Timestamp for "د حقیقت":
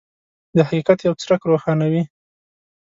0.55-0.99